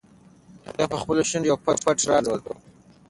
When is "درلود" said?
2.25-2.57